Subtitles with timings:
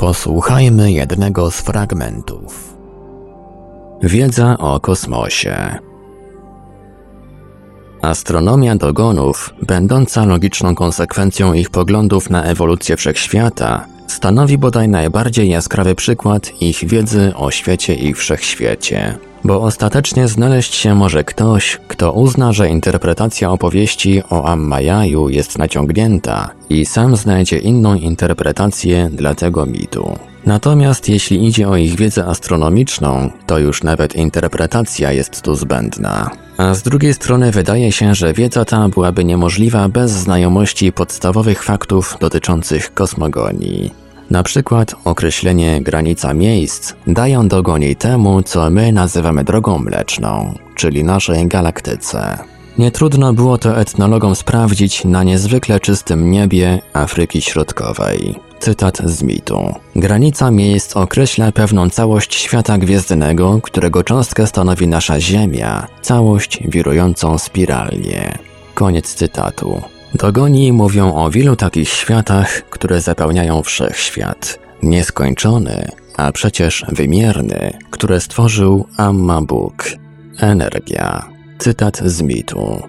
[0.00, 2.74] Posłuchajmy jednego z fragmentów.
[4.02, 5.78] Wiedza o kosmosie.
[8.02, 16.62] Astronomia dogonów, będąca logiczną konsekwencją ich poglądów na ewolucję wszechświata, stanowi bodaj najbardziej jaskrawy przykład
[16.62, 19.18] ich wiedzy o świecie i wszechświecie.
[19.44, 26.50] Bo ostatecznie znaleźć się może ktoś, kto uzna, że interpretacja opowieści o Ammajaju jest naciągnięta
[26.70, 30.18] i sam znajdzie inną interpretację dla tego mitu.
[30.46, 36.30] Natomiast jeśli idzie o ich wiedzę astronomiczną, to już nawet interpretacja jest tu zbędna.
[36.56, 42.16] A z drugiej strony wydaje się, że wiedza ta byłaby niemożliwa bez znajomości podstawowych faktów
[42.20, 43.90] dotyczących kosmogonii.
[44.30, 51.48] Na przykład określenie granica miejsc dają dogoni temu, co my nazywamy drogą mleczną, czyli naszej
[51.48, 52.38] galaktyce.
[52.78, 58.34] Nie trudno było to etnologom sprawdzić na niezwykle czystym niebie Afryki Środkowej.
[58.60, 59.74] Cytat z mitu.
[59.96, 68.38] Granica miejsc określa pewną całość świata gwiezdnego, którego cząstkę stanowi nasza Ziemia, całość wirującą spiralnie.
[68.74, 69.82] Koniec cytatu.
[70.14, 74.58] Dogoni mówią o wielu takich światach, które zapełniają wszechświat.
[74.82, 79.84] Nieskończony, a przecież wymierny, które stworzył Amma Bóg.
[80.38, 81.28] Energia.
[81.58, 82.82] Cytat z mitu.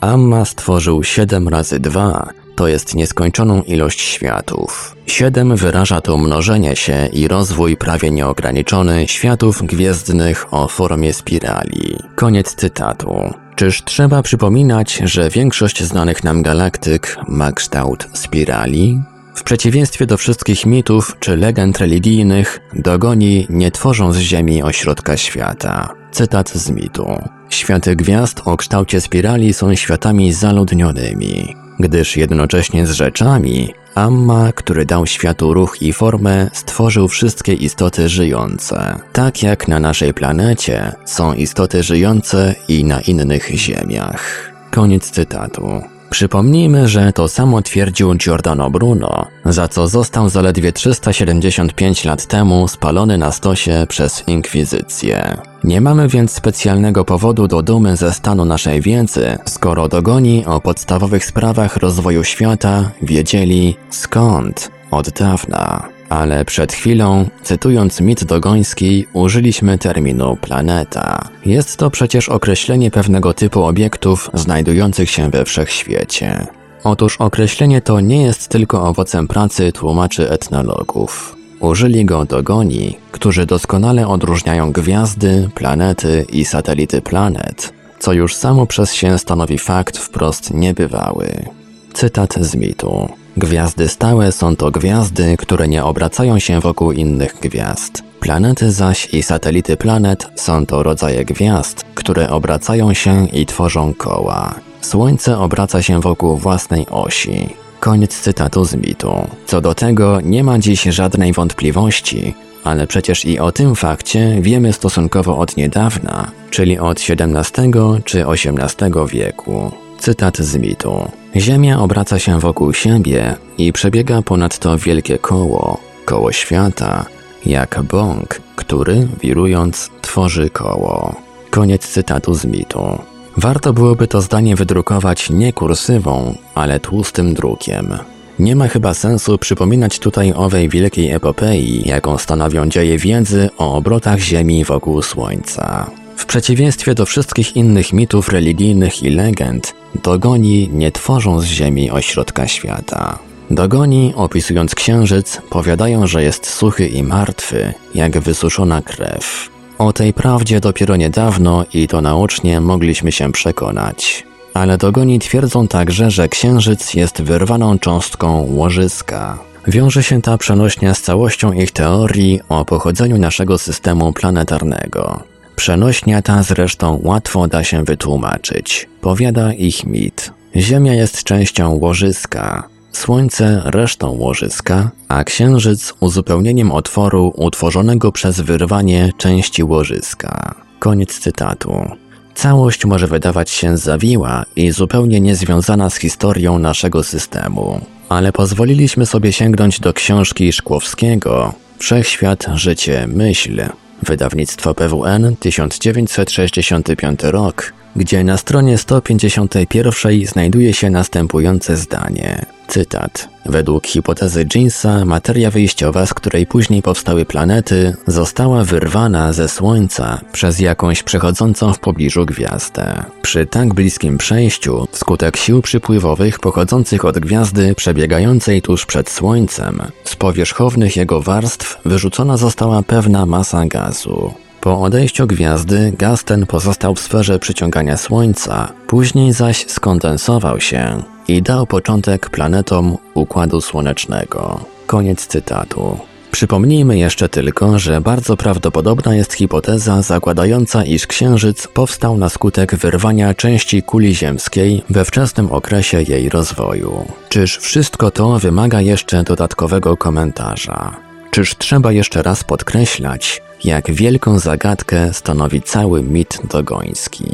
[0.00, 4.96] Amma stworzył 7 razy 2, to jest nieskończoną ilość światów.
[5.06, 11.96] 7 wyraża to mnożenie się i rozwój prawie nieograniczony światów gwiezdnych o formie spirali.
[12.14, 13.34] Koniec cytatu.
[13.56, 19.00] Czyż trzeba przypominać, że większość znanych nam galaktyk ma kształt spirali?
[19.34, 25.94] W przeciwieństwie do wszystkich mitów czy legend religijnych, dogoni nie tworzą z Ziemi ośrodka świata.
[26.12, 27.06] Cytat z mitu.
[27.48, 35.06] Światy gwiazd o kształcie spirali są światami zaludnionymi, gdyż jednocześnie z rzeczami Amma, który dał
[35.06, 38.98] światu ruch i formę, stworzył wszystkie istoty żyjące.
[39.12, 44.52] Tak jak na naszej planecie są istoty żyjące i na innych ziemiach.
[44.70, 45.95] Koniec cytatu.
[46.10, 53.18] Przypomnijmy, że to samo twierdził Giordano Bruno, za co został zaledwie 375 lat temu spalony
[53.18, 55.36] na stosie przez inkwizycję.
[55.64, 61.24] Nie mamy więc specjalnego powodu do dumy ze stanu naszej wiedzy, skoro dogoni o podstawowych
[61.24, 65.95] sprawach rozwoju świata wiedzieli skąd od dawna.
[66.08, 71.28] Ale przed chwilą, cytując mit dogoński, użyliśmy terminu planeta.
[71.46, 76.46] Jest to przecież określenie pewnego typu obiektów znajdujących się we wszechświecie.
[76.84, 81.36] Otóż określenie to nie jest tylko owocem pracy tłumaczy etnologów.
[81.60, 88.94] Użyli go dogoni, którzy doskonale odróżniają gwiazdy, planety i satelity planet, co już samo przez
[88.94, 91.44] się stanowi fakt wprost niebywały.
[91.92, 93.08] Cytat z mitu.
[93.38, 98.02] Gwiazdy stałe są to gwiazdy, które nie obracają się wokół innych gwiazd.
[98.20, 104.54] Planety zaś i satelity planet są to rodzaje gwiazd, które obracają się i tworzą koła.
[104.80, 107.48] Słońce obraca się wokół własnej osi.
[107.80, 109.12] Koniec cytatu z mitu.
[109.46, 114.72] Co do tego nie ma dziś żadnej wątpliwości, ale przecież i o tym fakcie wiemy
[114.72, 117.72] stosunkowo od niedawna, czyli od XVII
[118.04, 119.85] czy XVIII wieku.
[119.98, 121.10] Cytat z mitu.
[121.36, 127.06] Ziemia obraca się wokół siebie i przebiega ponadto wielkie koło, koło świata,
[127.46, 131.14] jak bąk, który, wirując, tworzy koło.
[131.50, 132.98] Koniec cytatu z mitu.
[133.36, 137.98] Warto byłoby to zdanie wydrukować nie kursywą, ale tłustym drukiem.
[138.38, 144.18] Nie ma chyba sensu przypominać tutaj owej wielkiej epopei, jaką stanowią dzieje wiedzy o obrotach
[144.18, 145.90] Ziemi wokół Słońca.
[146.16, 152.48] W przeciwieństwie do wszystkich innych mitów religijnych i legend, dogoni nie tworzą z Ziemi ośrodka
[152.48, 153.18] świata.
[153.50, 159.50] Dogoni, opisując księżyc, powiadają, że jest suchy i martwy, jak wysuszona krew.
[159.78, 164.26] O tej prawdzie dopiero niedawno i to naocznie mogliśmy się przekonać.
[164.54, 169.38] Ale dogoni twierdzą także, że księżyc jest wyrwaną cząstką łożyska.
[169.66, 175.20] Wiąże się ta przenośnia z całością ich teorii o pochodzeniu naszego systemu planetarnego.
[175.56, 180.32] Przenośnia ta zresztą łatwo da się wytłumaczyć, powiada ich mit.
[180.56, 182.68] Ziemia jest częścią łożyska.
[182.92, 190.54] Słońce resztą łożyska, a Księżyc uzupełnieniem otworu utworzonego przez wyrwanie części łożyska.
[190.78, 191.90] Koniec cytatu.
[192.34, 199.32] Całość może wydawać się zawiła i zupełnie niezwiązana z historią naszego systemu, ale pozwoliliśmy sobie
[199.32, 203.62] sięgnąć do książki Szkłowskiego Wszechświat, życie, myśl,
[204.02, 212.55] wydawnictwo PWN 1965 rok, gdzie na stronie 151 znajduje się następujące zdanie.
[212.68, 213.28] Cytat.
[213.46, 220.60] Według hipotezy Jeansa, materia wyjściowa, z której później powstały planety, została wyrwana ze Słońca przez
[220.60, 223.02] jakąś przechodzącą w pobliżu gwiazdę.
[223.22, 230.16] Przy tak bliskim przejściu, wskutek sił przypływowych pochodzących od gwiazdy przebiegającej tuż przed Słońcem, z
[230.16, 234.34] powierzchownych jego warstw wyrzucona została pewna masa gazu.
[234.60, 241.42] Po odejściu gwiazdy gaz ten pozostał w sferze przyciągania Słońca, później zaś skondensował się i
[241.42, 244.60] dał początek planetom Układu Słonecznego.
[244.86, 245.98] Koniec cytatu.
[246.30, 253.34] Przypomnijmy jeszcze tylko, że bardzo prawdopodobna jest hipoteza zakładająca, iż Księżyc powstał na skutek wyrwania
[253.34, 257.04] części kuli ziemskiej we wczesnym okresie jej rozwoju.
[257.28, 260.96] Czyż wszystko to wymaga jeszcze dodatkowego komentarza?
[261.30, 267.24] Czyż trzeba jeszcze raz podkreślać, jak wielką zagadkę stanowi cały mit dogoński?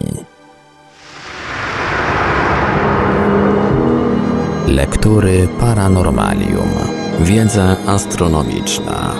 [4.66, 6.68] Lektury Paranormalium.
[7.20, 9.14] Wiedza astronomiczna.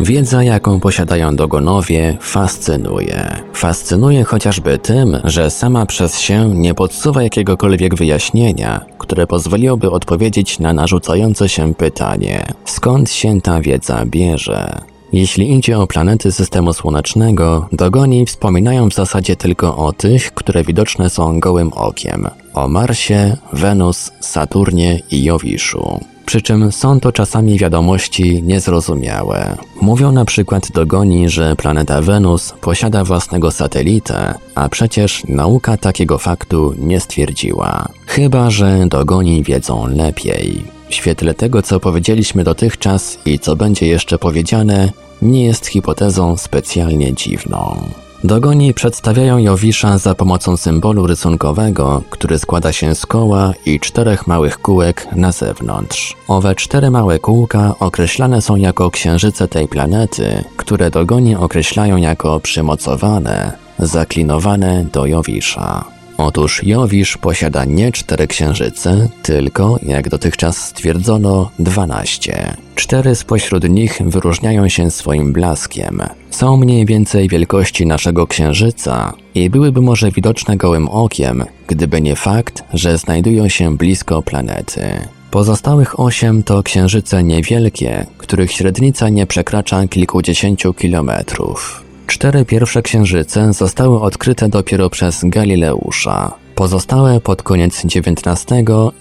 [0.00, 3.36] Wiedza, jaką posiadają dogonowie, fascynuje.
[3.54, 10.72] Fascynuje chociażby tym, że sama przez się nie podsuwa jakiegokolwiek wyjaśnienia, które pozwoliłoby odpowiedzieć na
[10.72, 14.91] narzucające się pytanie: skąd się ta wiedza bierze?
[15.12, 21.10] Jeśli idzie o planety systemu słonecznego, dogoni wspominają w zasadzie tylko o tych, które widoczne
[21.10, 26.00] są gołym okiem o Marsie, Wenus, Saturnie i Jowiszu.
[26.26, 29.56] Przy czym są to czasami wiadomości niezrozumiałe.
[29.80, 36.74] Mówią na przykład Dogoni, że planeta Wenus posiada własnego satelitę, a przecież nauka takiego faktu
[36.78, 37.88] nie stwierdziła.
[38.06, 40.64] Chyba, że Dogoni wiedzą lepiej.
[40.92, 44.92] W świetle tego, co powiedzieliśmy dotychczas i co będzie jeszcze powiedziane,
[45.22, 47.76] nie jest hipotezą specjalnie dziwną.
[48.24, 54.58] Dogoni przedstawiają Jowisza za pomocą symbolu rysunkowego, który składa się z koła i czterech małych
[54.58, 56.16] kółek na zewnątrz.
[56.28, 63.52] Owe cztery małe kółka określane są jako księżyce tej planety, które Dogoni określają jako przymocowane,
[63.78, 66.01] zaklinowane do Jowisza.
[66.24, 72.56] Otóż Jowisz posiada nie cztery księżyce, tylko, jak dotychczas stwierdzono, dwanaście.
[72.74, 76.02] Cztery spośród nich wyróżniają się swoim blaskiem.
[76.30, 82.64] Są mniej więcej wielkości naszego księżyca i byłyby może widoczne gołym okiem, gdyby nie fakt,
[82.74, 84.82] że znajdują się blisko planety.
[85.30, 91.91] Pozostałych osiem to księżyce niewielkie, których średnica nie przekracza kilkudziesięciu kilometrów.
[92.12, 98.46] Cztery pierwsze księżyce zostały odkryte dopiero przez Galileusza, pozostałe pod koniec XIX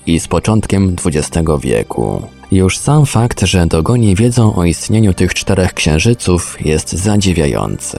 [0.05, 2.21] i z początkiem XX wieku.
[2.51, 7.97] Już sam fakt, że dogoni wiedzą o istnieniu tych czterech księżyców jest zadziwiający.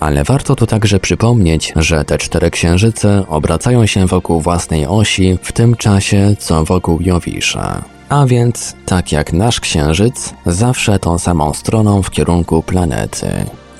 [0.00, 5.52] Ale warto tu także przypomnieć, że te cztery księżyce obracają się wokół własnej osi w
[5.52, 7.84] tym czasie, co wokół Jowisza.
[8.08, 13.26] A więc, tak jak nasz księżyc, zawsze tą samą stroną w kierunku planety.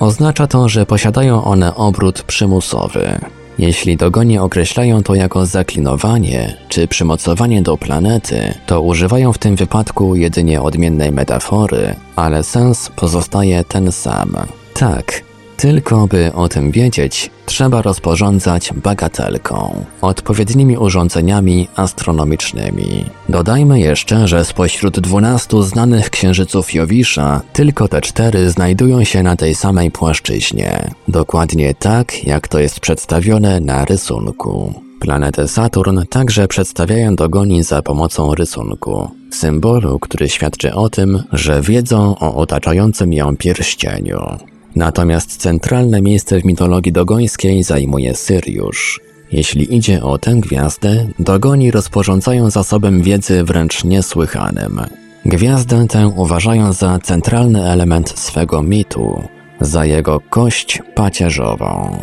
[0.03, 3.19] Oznacza to, że posiadają one obrót przymusowy.
[3.59, 10.15] Jeśli dogoni określają to jako zaklinowanie czy przymocowanie do planety, to używają w tym wypadku
[10.15, 14.35] jedynie odmiennej metafory, ale sens pozostaje ten sam.
[14.73, 15.23] Tak,
[15.63, 23.05] tylko by o tym wiedzieć, trzeba rozporządzać bagatelką, odpowiednimi urządzeniami astronomicznymi.
[23.29, 29.55] Dodajmy jeszcze, że spośród 12 znanych księżyców Jowisza, tylko te cztery znajdują się na tej
[29.55, 30.91] samej płaszczyźnie.
[31.07, 34.73] Dokładnie tak, jak to jest przedstawione na rysunku.
[34.99, 42.15] Planetę Saturn także przedstawiają dogoni za pomocą rysunku, symbolu, który świadczy o tym, że wiedzą
[42.19, 44.52] o otaczającym ją pierścieniu.
[44.75, 49.01] Natomiast centralne miejsce w mitologii dogońskiej zajmuje Syriusz.
[49.31, 54.81] Jeśli idzie o tę gwiazdę, dogoni rozporządzają zasobem wiedzy wręcz niesłychanym.
[55.25, 59.23] Gwiazdę tę uważają za centralny element swego mitu,
[59.61, 61.97] za jego kość pacierzową.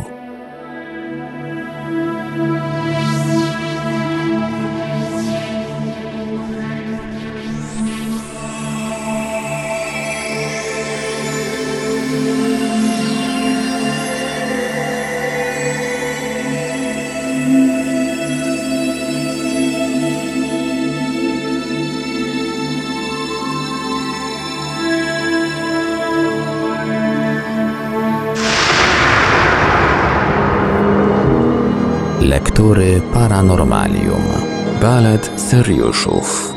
[32.61, 34.21] Lektury Paranormalium.
[34.81, 36.53] Balet Syriuszów.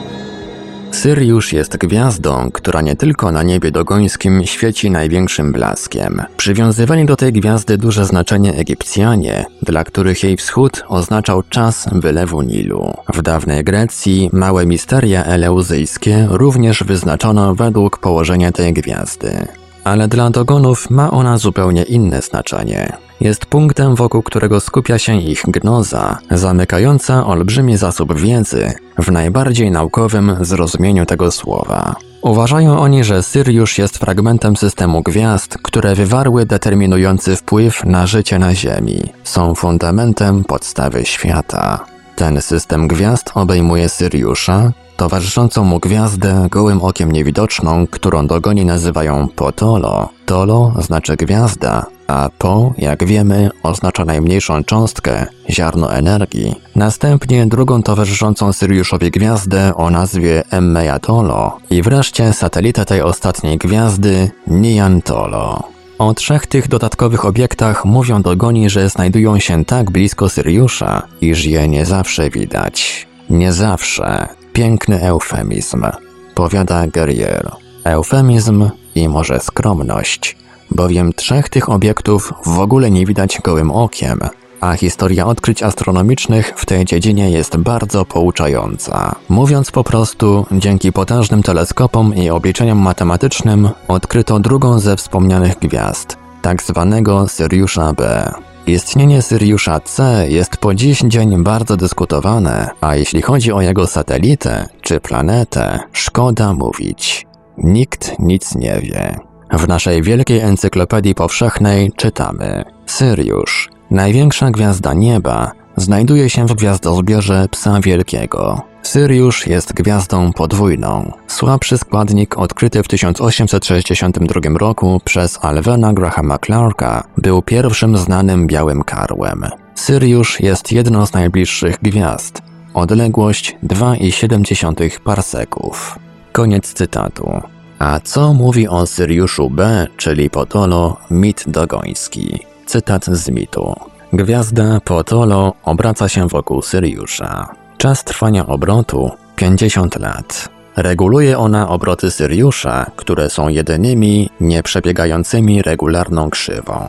[0.90, 6.23] Syriusz jest gwiazdą, która nie tylko na niebie dogońskim świeci największym blaskiem.
[6.37, 12.94] Przywiązywali do tej gwiazdy duże znaczenie Egipcjanie, dla których jej wschód oznaczał czas wylewu Nilu.
[13.14, 19.63] W dawnej Grecji małe misteria eleuzyjskie również wyznaczono według położenia tej gwiazdy.
[19.84, 22.96] Ale dla dogonów ma ona zupełnie inne znaczenie.
[23.20, 30.36] Jest punktem, wokół którego skupia się ich gnoza, zamykająca olbrzymi zasób wiedzy w najbardziej naukowym
[30.40, 31.96] zrozumieniu tego słowa.
[32.22, 38.54] Uważają oni, że Syriusz jest fragmentem systemu gwiazd, które wywarły determinujący wpływ na życie na
[38.54, 39.02] Ziemi.
[39.24, 41.84] Są fundamentem podstawy świata.
[42.16, 50.08] Ten system gwiazd obejmuje Syriusza, towarzyszącą mu gwiazdę gołym okiem niewidoczną, którą dogoni nazywają Potolo.
[50.26, 56.54] Tolo znaczy gwiazda, a Po, jak wiemy, oznacza najmniejszą cząstkę, ziarno energii.
[56.76, 65.62] Następnie drugą towarzyszącą Syriuszowi gwiazdę o nazwie Emmejatolo i wreszcie satelitę tej ostatniej gwiazdy Niantolo.
[65.98, 71.68] O trzech tych dodatkowych obiektach mówią dogoni, że znajdują się tak blisko Syriusza, iż je
[71.68, 73.06] nie zawsze widać.
[73.30, 74.28] Nie zawsze.
[74.54, 75.87] Piękny eufemizm,
[76.34, 77.50] powiada Guerrier.
[77.84, 80.37] Eufemizm i może skromność,
[80.70, 84.18] bowiem trzech tych obiektów w ogóle nie widać gołym okiem,
[84.61, 89.14] a historia odkryć astronomicznych w tej dziedzinie jest bardzo pouczająca.
[89.28, 96.62] Mówiąc po prostu, dzięki potężnym teleskopom i obliczeniom matematycznym odkryto drugą ze wspomnianych gwiazd, tak
[96.62, 98.32] zwanego Syriusza B.
[98.66, 104.68] Istnienie Syriusza C jest po dziś dzień bardzo dyskutowane, a jeśli chodzi o jego satelitę
[104.80, 107.26] czy planetę, szkoda mówić.
[107.59, 109.16] Nikt nic nie wie.
[109.52, 117.80] W naszej wielkiej encyklopedii powszechnej czytamy: Syriusz, największa gwiazda nieba, znajduje się w gwiazdozbiorze Psa
[117.80, 118.62] Wielkiego.
[118.82, 121.12] Syriusz jest gwiazdą podwójną.
[121.26, 129.44] Słabszy składnik odkryty w 1862 roku przez Alvena Grahama Clarka był pierwszym znanym białym karłem.
[129.74, 132.42] Syriusz jest jedną z najbliższych gwiazd.
[132.74, 135.98] Odległość 2,7 parseków.
[136.32, 137.40] Koniec cytatu.
[137.78, 142.40] A co mówi o Syriuszu B, czyli Potolo, mit dogoński?
[142.66, 143.74] Cytat z mitu.
[144.14, 147.54] Gwiazda Potolo obraca się wokół Syriusza.
[147.76, 150.49] Czas trwania obrotu 50 lat.
[150.76, 156.88] Reguluje ona obroty Syriusza, które są jedynymi nieprzebiegającymi regularną krzywą.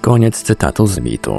[0.00, 1.34] Koniec cytatu z mitu.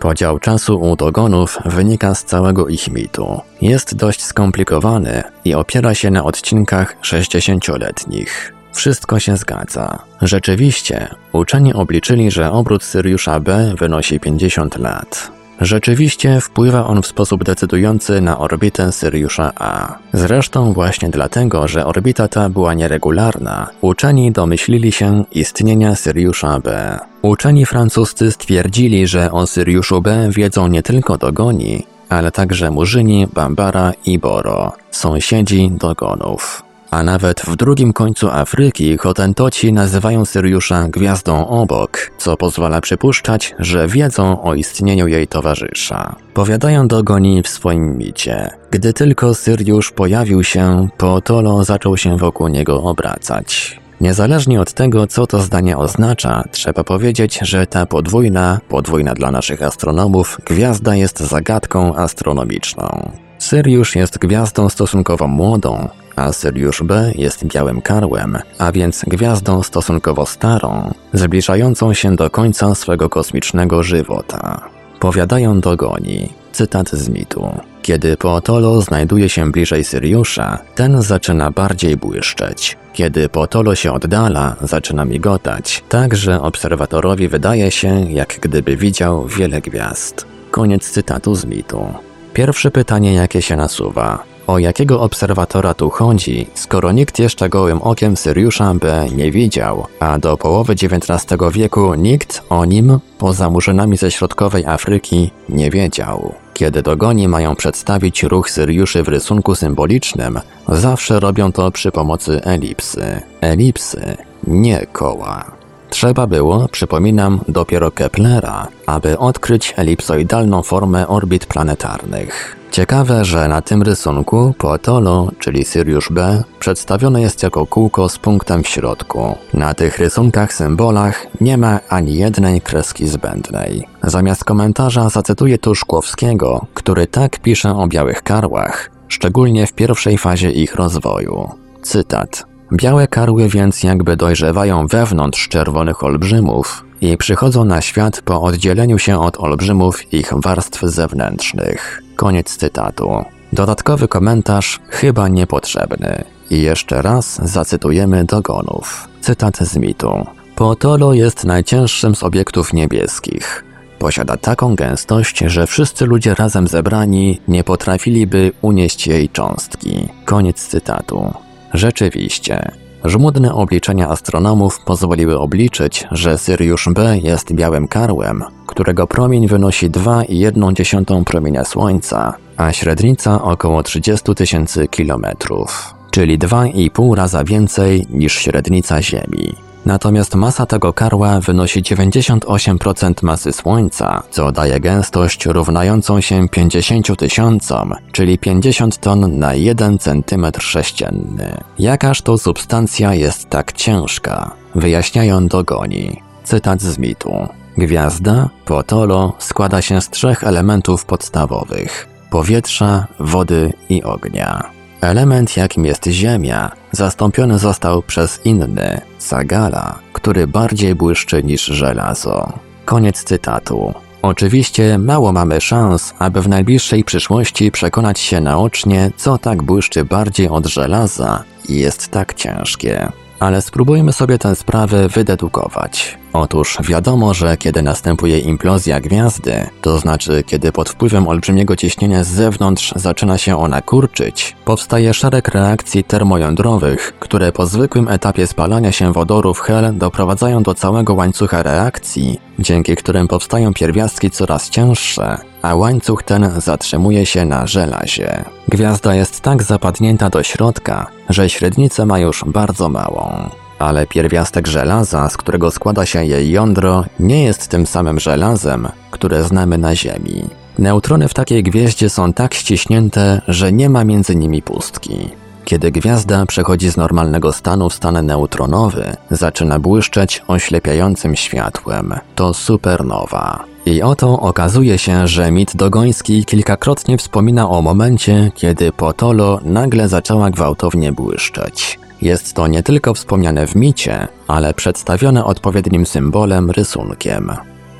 [0.00, 3.40] Podział czasu u dogonów wynika z całego ich mitu.
[3.62, 8.55] Jest dość skomplikowany i opiera się na odcinkach 60-letnich.
[8.76, 9.98] Wszystko się zgadza.
[10.22, 15.30] Rzeczywiście, uczeni obliczyli, że obrót Syriusza B wynosi 50 lat.
[15.60, 19.98] Rzeczywiście wpływa on w sposób decydujący na orbitę Syriusza A.
[20.12, 26.98] Zresztą właśnie dlatego, że orbita ta była nieregularna, uczeni domyślili się istnienia Syriusza B.
[27.22, 33.92] Uczeni francuscy stwierdzili, że o Syriuszu B wiedzą nie tylko dogoni, ale także Murzyni, Bambara
[34.06, 36.65] i Boro, sąsiedzi dogonów.
[36.96, 43.88] A nawet w drugim końcu Afryki Hotentoci nazywają Syriusza gwiazdą obok, co pozwala przypuszczać, że
[43.88, 46.16] wiedzą o istnieniu jej towarzysza.
[46.34, 48.50] Powiadają dogoni w swoim micie.
[48.70, 53.80] Gdy tylko Syriusz pojawił się, Potolo zaczął się wokół niego obracać.
[54.00, 59.62] Niezależnie od tego, co to zdanie oznacza, trzeba powiedzieć, że ta podwójna, podwójna dla naszych
[59.62, 63.10] astronomów, gwiazda jest zagadką astronomiczną.
[63.38, 70.26] Syriusz jest gwiazdą stosunkowo młodą, a Syriusz B jest białym karłem, a więc gwiazdą stosunkowo
[70.26, 74.68] starą, zbliżającą się do końca swego kosmicznego żywota.
[75.00, 77.48] Powiadają dogoni, cytat z mitu.
[77.82, 82.76] Kiedy Potolo znajduje się bliżej Syriusza, ten zaczyna bardziej błyszczeć.
[82.92, 89.60] Kiedy Potolo się oddala, zaczyna migotać, tak że obserwatorowi wydaje się, jak gdyby widział wiele
[89.60, 90.26] gwiazd.
[90.50, 91.86] Koniec cytatu z mitu.
[92.34, 94.35] Pierwsze pytanie, jakie się nasuwa.
[94.46, 100.18] O jakiego obserwatora tu chodzi, skoro nikt jeszcze gołym okiem Syriusza B nie widział, a
[100.18, 106.34] do połowy XIX wieku nikt o nim, poza murzynami ze środkowej Afryki, nie wiedział.
[106.54, 113.20] Kiedy dogoni mają przedstawić ruch Syriuszy w rysunku symbolicznym, zawsze robią to przy pomocy elipsy.
[113.40, 115.44] Elipsy, nie koła.
[115.90, 122.55] Trzeba było, przypominam, dopiero Keplera, aby odkryć elipsoidalną formę orbit planetarnych.
[122.70, 128.62] Ciekawe, że na tym rysunku Potolo, czyli Sirius B, przedstawione jest jako kółko z punktem
[128.62, 129.36] w środku.
[129.54, 133.88] Na tych rysunkach symbolach nie ma ani jednej kreski zbędnej.
[134.02, 140.50] Zamiast komentarza zacytuję tu Szkłowskiego, który tak pisze o białych karłach, szczególnie w pierwszej fazie
[140.50, 141.50] ich rozwoju.
[141.82, 142.46] Cytat.
[142.72, 149.20] Białe karły więc jakby dojrzewają wewnątrz czerwonych olbrzymów i przychodzą na świat po oddzieleniu się
[149.20, 152.02] od olbrzymów ich warstw zewnętrznych.
[152.16, 153.24] Koniec cytatu.
[153.52, 156.24] Dodatkowy komentarz chyba niepotrzebny.
[156.50, 159.08] I jeszcze raz zacytujemy dogonów.
[159.20, 160.26] Cytat z mitu.
[160.56, 163.64] Potolo jest najcięższym z obiektów niebieskich.
[163.98, 170.08] Posiada taką gęstość, że wszyscy ludzie razem zebrani nie potrafiliby unieść jej cząstki.
[170.24, 171.34] Koniec cytatu.
[171.74, 172.72] Rzeczywiście,
[173.06, 181.24] żmudne obliczenia astronomów pozwoliły obliczyć, że Syriusz B jest białym karłem, którego promień wynosi 2,1
[181.24, 189.65] promienia Słońca, a średnica około 30 tysięcy kilometrów, czyli 2,5 raza więcej niż średnica Ziemi.
[189.86, 197.94] Natomiast masa tego karła wynosi 98% masy Słońca, co daje gęstość równającą się 50 tysiącom,
[198.12, 201.60] czyli 50 ton na 1 cm sześcienny.
[201.78, 204.50] Jakaż to substancja jest tak ciężka?
[204.74, 206.22] Wyjaśniają dogoni.
[206.44, 207.48] Cytat z mitu.
[207.78, 214.75] Gwiazda, Potolo, składa się z trzech elementów podstawowych: powietrza, wody i ognia.
[215.00, 222.52] Element, jakim jest Ziemia, zastąpiony został przez inny, Sagala, który bardziej błyszczy niż żelazo.
[222.84, 223.94] Koniec cytatu.
[224.22, 230.48] Oczywiście mało mamy szans, aby w najbliższej przyszłości przekonać się naocznie, co tak błyszczy bardziej
[230.48, 233.08] od żelaza i jest tak ciężkie.
[233.40, 236.18] Ale spróbujmy sobie tę sprawę wydedukować.
[236.32, 242.28] Otóż wiadomo, że kiedy następuje implozja gwiazdy, to znaczy kiedy pod wpływem olbrzymiego ciśnienia z
[242.28, 249.12] zewnątrz zaczyna się ona kurczyć, powstaje szereg reakcji termojądrowych, które po zwykłym etapie spalania się
[249.12, 256.22] wodorów hel doprowadzają do całego łańcucha reakcji, dzięki którym powstają pierwiastki coraz cięższe, a łańcuch
[256.22, 258.44] ten zatrzymuje się na żelazie.
[258.68, 263.50] Gwiazda jest tak zapadnięta do środka, że średnicę ma już bardzo małą.
[263.78, 269.42] Ale pierwiastek żelaza, z którego składa się jej jądro, nie jest tym samym żelazem, które
[269.42, 270.44] znamy na Ziemi.
[270.78, 275.30] Neutrony w takiej gwieździe są tak ściśnięte, że nie ma między nimi pustki.
[275.66, 282.14] Kiedy gwiazda przechodzi z normalnego stanu w stan neutronowy, zaczyna błyszczeć oślepiającym światłem.
[282.34, 283.64] To supernowa.
[283.86, 290.50] I oto okazuje się, że mit dogoński kilkakrotnie wspomina o momencie, kiedy Potolo nagle zaczęła
[290.50, 291.98] gwałtownie błyszczeć.
[292.22, 297.52] Jest to nie tylko wspomniane w micie, ale przedstawione odpowiednim symbolem, rysunkiem.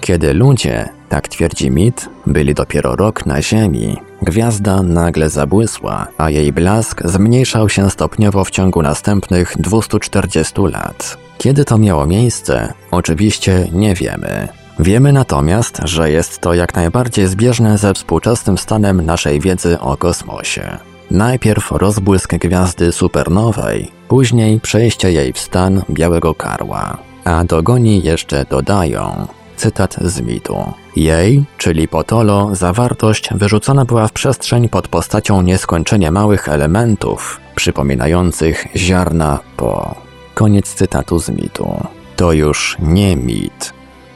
[0.07, 6.53] Kiedy ludzie, tak twierdzi mit, byli dopiero rok na Ziemi, gwiazda nagle zabłysła, a jej
[6.53, 11.19] blask zmniejszał się stopniowo w ciągu następnych 240 lat.
[11.39, 14.49] Kiedy to miało miejsce, oczywiście nie wiemy.
[14.79, 20.79] Wiemy natomiast, że jest to jak najbardziej zbieżne ze współczesnym stanem naszej wiedzy o kosmosie.
[21.11, 26.99] Najpierw rozbłysk gwiazdy supernowej, później przejście jej w stan białego karła.
[27.25, 30.73] A dogoni jeszcze dodają, cytat z mitu.
[30.97, 39.39] Jej, czyli Potolo, zawartość wyrzucona była w przestrzeń pod postacią nieskończenie małych elementów, przypominających ziarna
[39.57, 39.95] po.
[40.35, 41.87] Koniec cytatu z mitu.
[42.17, 43.73] To już nie mit,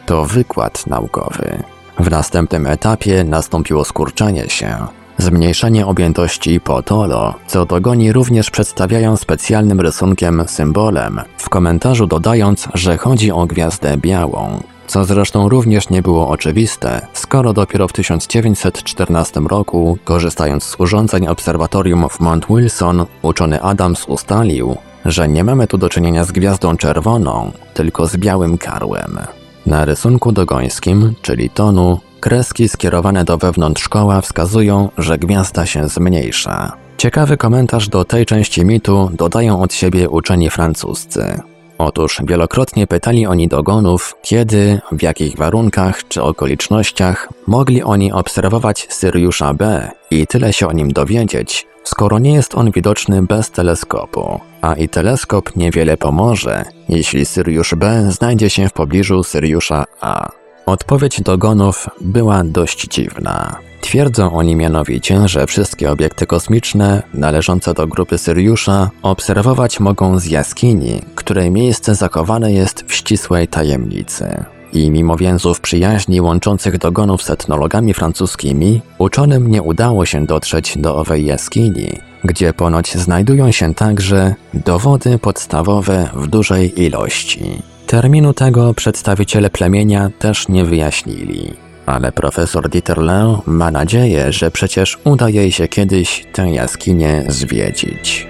[0.06, 1.62] to wykład naukowy.
[1.98, 4.86] W następnym etapie nastąpiło skurczenie się,
[5.20, 13.32] Zmniejszenie objętości Potolo, co dogoni również przedstawiają specjalnym rysunkiem symbolem, w komentarzu dodając, że chodzi
[13.32, 20.64] o gwiazdę białą, co zresztą również nie było oczywiste, skoro dopiero w 1914 roku, korzystając
[20.64, 26.24] z urządzeń obserwatorium w Mount Wilson, uczony Adams ustalił, że nie mamy tu do czynienia
[26.24, 29.18] z gwiazdą czerwoną, tylko z białym karłem.
[29.66, 36.72] Na rysunku dogońskim, czyli tonu, kreski skierowane do wewnątrz koła wskazują, że gwiazda się zmniejsza.
[36.96, 41.40] Ciekawy komentarz do tej części mitu dodają od siebie uczeni francuscy.
[41.82, 49.54] Otóż wielokrotnie pytali oni dogonów, kiedy, w jakich warunkach czy okolicznościach mogli oni obserwować Syriusza
[49.54, 54.74] B i tyle się o nim dowiedzieć, skoro nie jest on widoczny bez teleskopu, a
[54.74, 60.28] i teleskop niewiele pomoże, jeśli Syriusz B znajdzie się w pobliżu Syriusza A.
[60.66, 63.69] Odpowiedź dogonów była dość dziwna.
[63.80, 71.02] Twierdzą oni mianowicie, że wszystkie obiekty kosmiczne należące do grupy Syriusza obserwować mogą z jaskini,
[71.14, 74.44] której miejsce zachowane jest w ścisłej tajemnicy.
[74.72, 80.96] I mimo więzów przyjaźni łączących dogonów z etnologami francuskimi, uczonym nie udało się dotrzeć do
[80.96, 87.62] owej jaskini, gdzie ponoć znajdują się także dowody podstawowe w dużej ilości.
[87.86, 91.69] Terminu tego przedstawiciele plemienia też nie wyjaśnili.
[91.90, 98.29] Ale profesor Dieterle ma nadzieję, że przecież uda jej się kiedyś tę jaskinię zwiedzić.